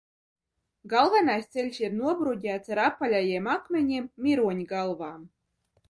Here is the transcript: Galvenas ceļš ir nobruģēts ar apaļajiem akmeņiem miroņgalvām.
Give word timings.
Galvenas 0.93 1.45
ceļš 1.57 1.77
ir 1.83 1.93
nobruģēts 1.99 2.73
ar 2.77 2.83
apaļajiem 2.87 3.53
akmeņiem 3.57 4.13
miroņgalvām. 4.27 5.27